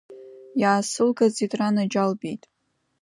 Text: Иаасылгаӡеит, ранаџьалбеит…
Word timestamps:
Иаасылгаӡеит, 0.61 1.51
ранаџьалбеит… 1.59 2.43